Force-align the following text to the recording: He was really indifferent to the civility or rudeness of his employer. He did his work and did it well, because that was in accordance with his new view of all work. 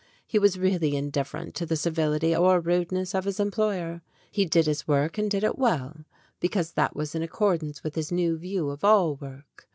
He 0.25 0.39
was 0.39 0.57
really 0.57 0.95
indifferent 0.97 1.53
to 1.53 1.65
the 1.67 1.75
civility 1.75 2.35
or 2.35 2.59
rudeness 2.59 3.13
of 3.13 3.25
his 3.25 3.39
employer. 3.39 4.01
He 4.31 4.45
did 4.45 4.65
his 4.65 4.87
work 4.87 5.19
and 5.19 5.29
did 5.29 5.43
it 5.43 5.59
well, 5.59 6.05
because 6.39 6.71
that 6.71 6.95
was 6.95 7.13
in 7.13 7.21
accordance 7.21 7.83
with 7.83 7.93
his 7.93 8.11
new 8.11 8.35
view 8.35 8.71
of 8.71 8.83
all 8.83 9.13
work. 9.15 9.67